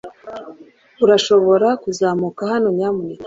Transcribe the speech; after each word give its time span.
Urashobora 1.03 1.67
kuzamuka 1.83 2.41
hano 2.51 2.67
nyamuneka 2.77 3.19